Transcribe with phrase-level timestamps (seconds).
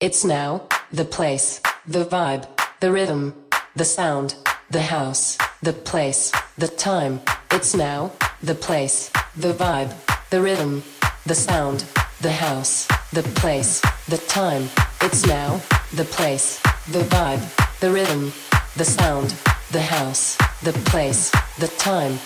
[0.00, 2.46] It's now, the place, the vibe,
[2.78, 3.34] the rhythm,
[3.74, 4.36] the sound,
[4.70, 7.20] the house, the place, the time.
[7.50, 9.92] It's now, the place, the vibe,
[10.30, 10.84] the rhythm,
[11.26, 11.84] the sound,
[12.20, 14.68] the house, the place, the time.
[15.02, 15.60] It's now,
[15.92, 16.60] the place,
[16.92, 17.42] the vibe,
[17.80, 18.32] the rhythm,
[18.76, 19.34] the sound,
[19.72, 22.20] the house, the place, the time.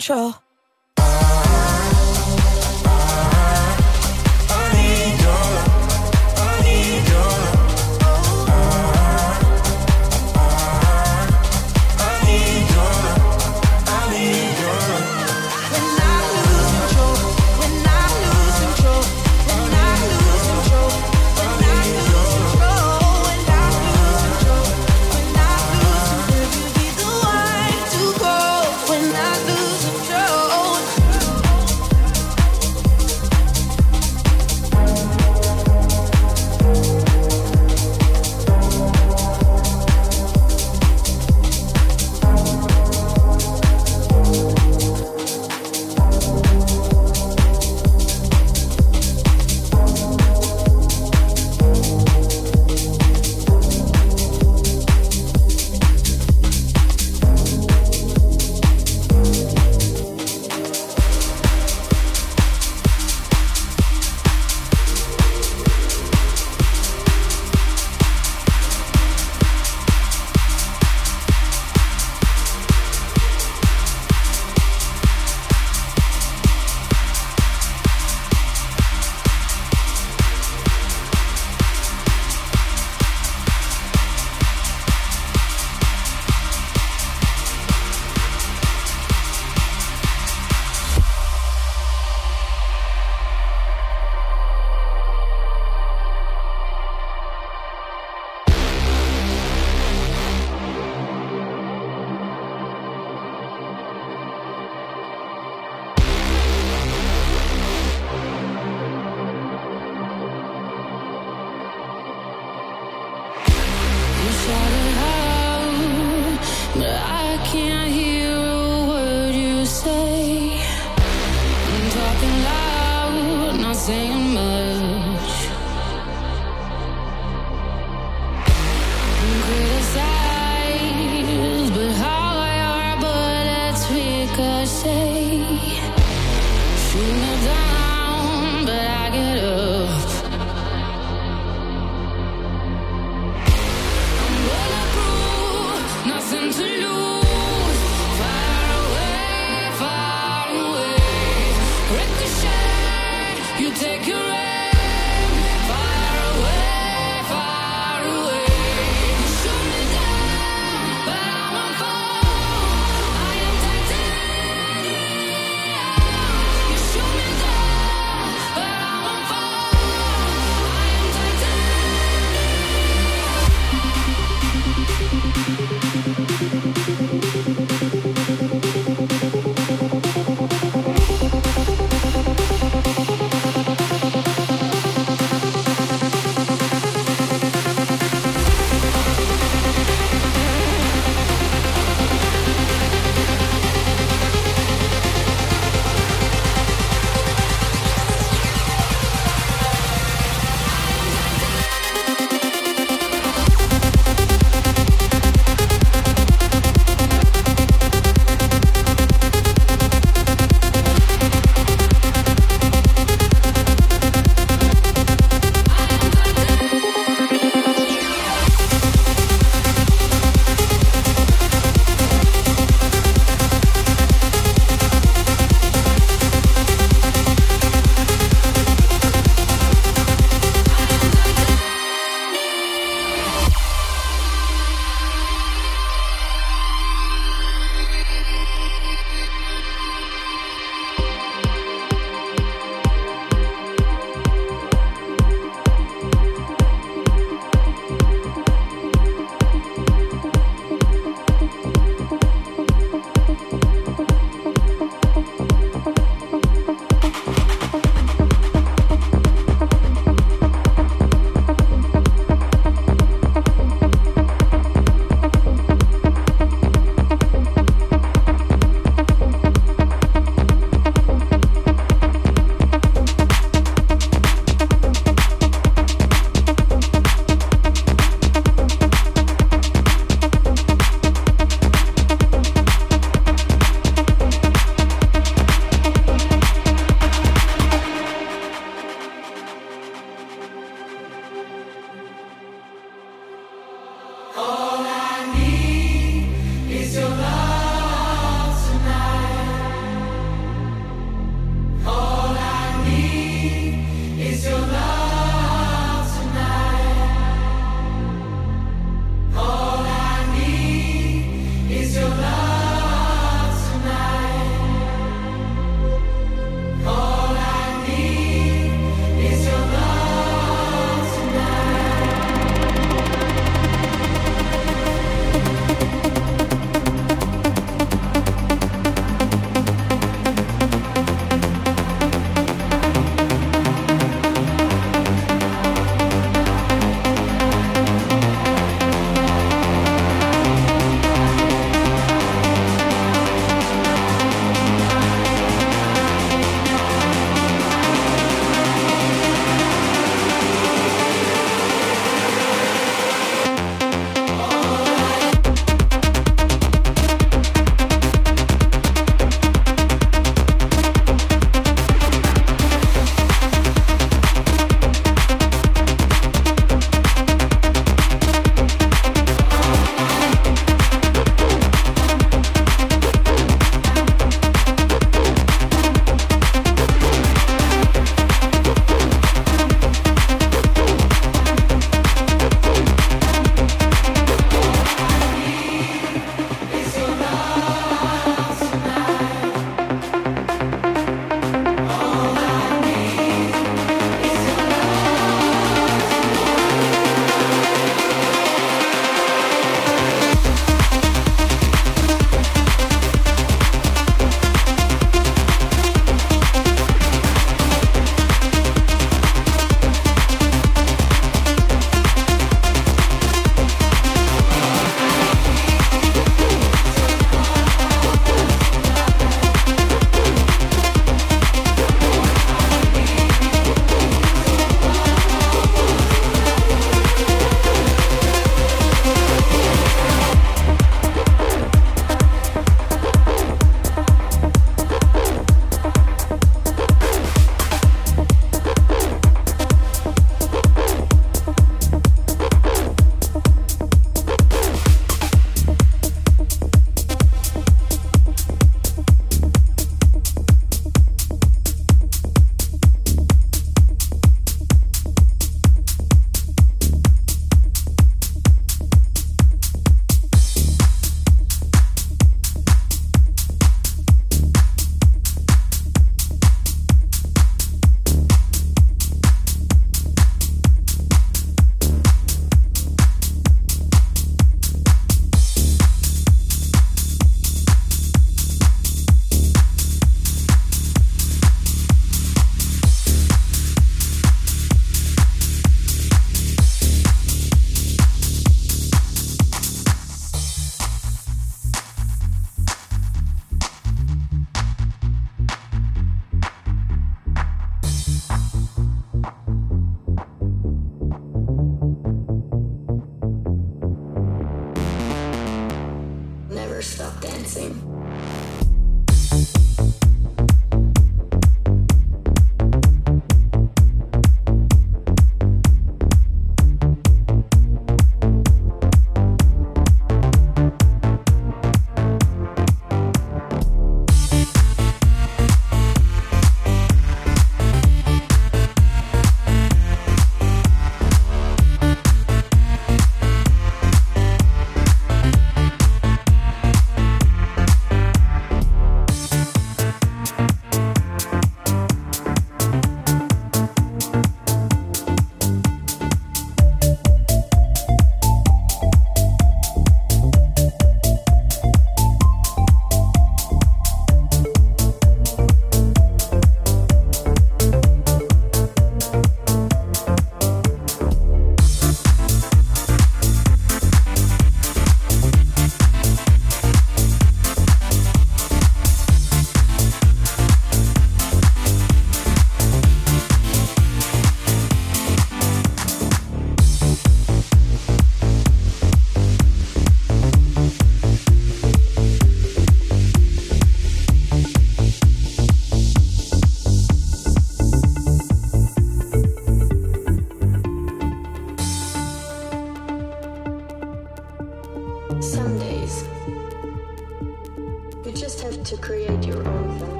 [0.00, 0.49] control?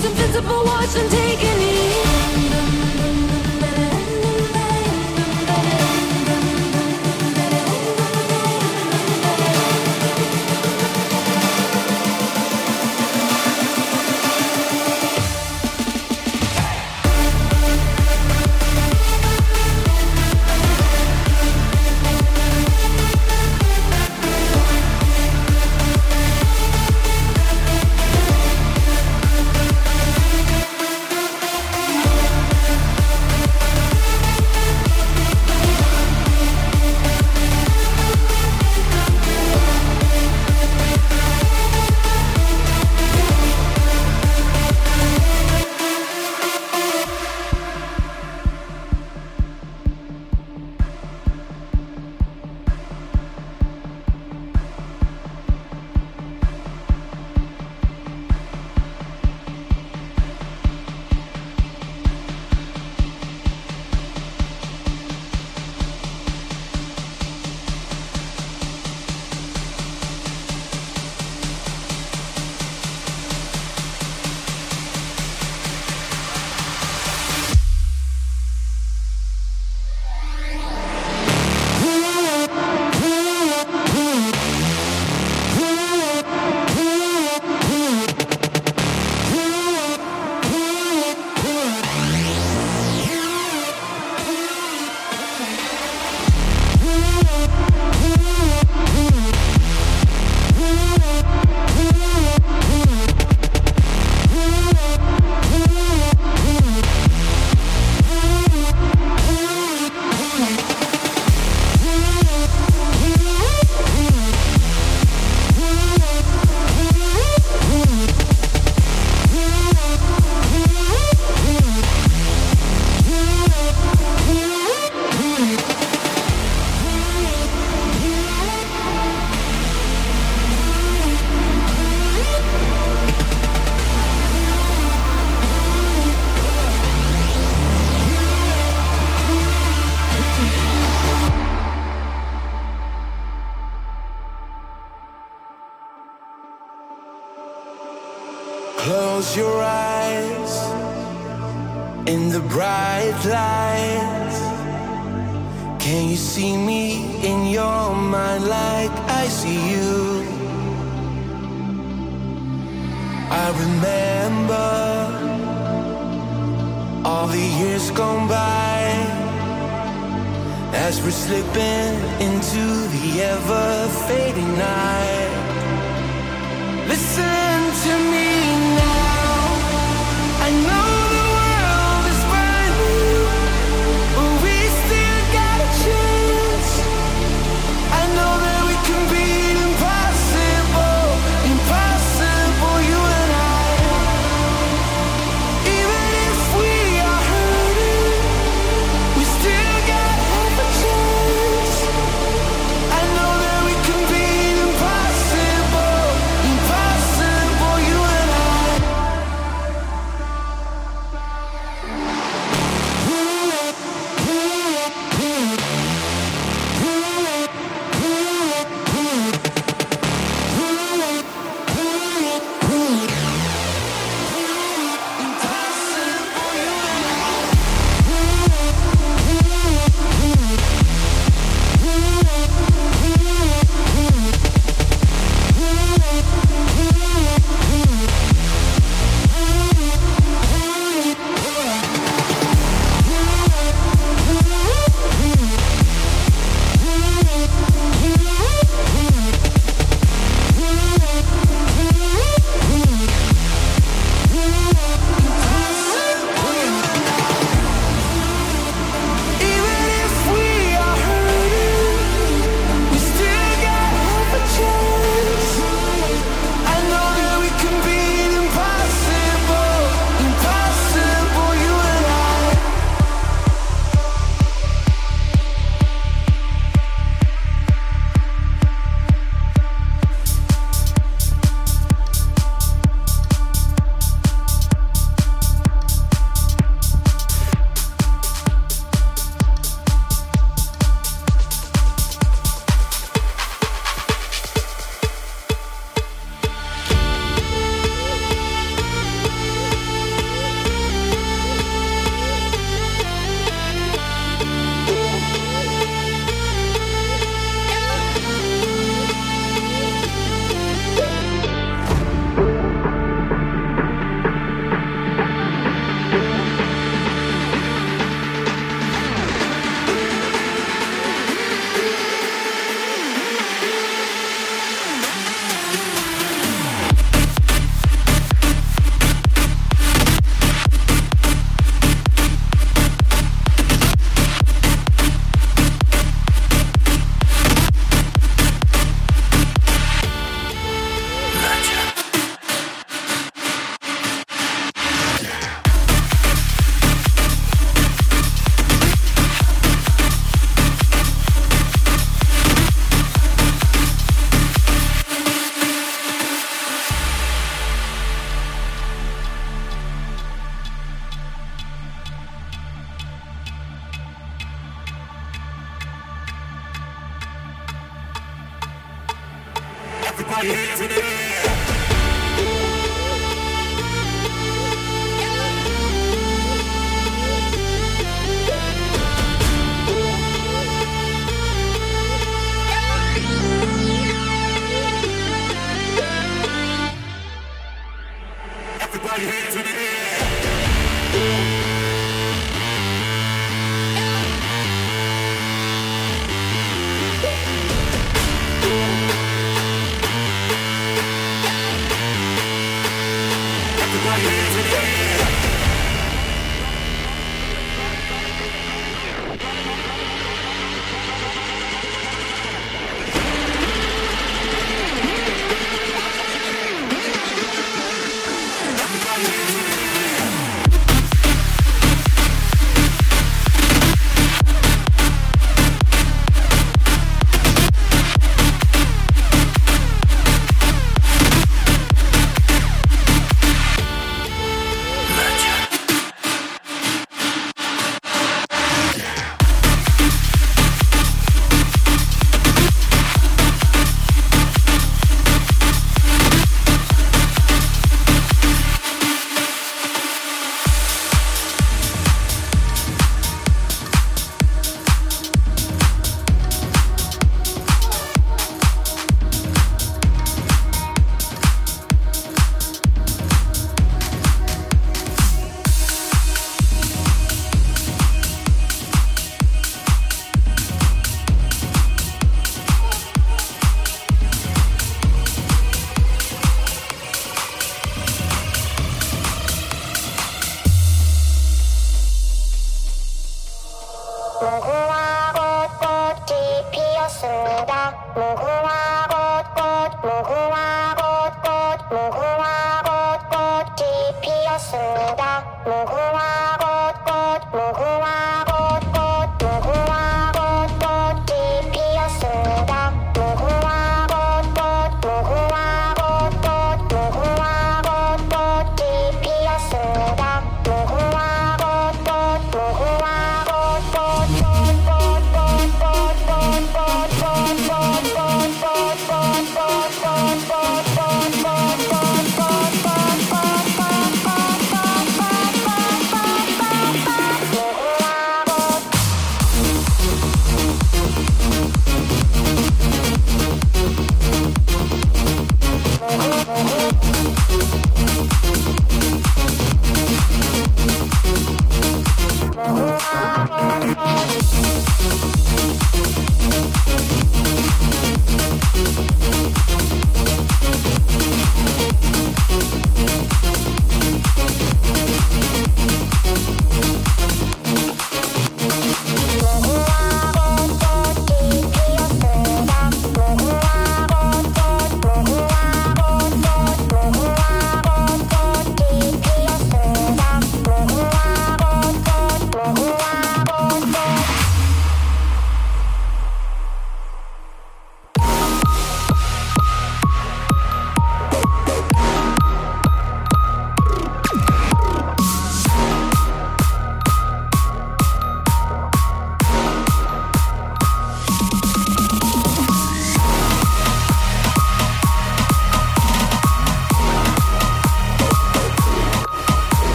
[0.00, 1.79] gods, invincible, watch them take a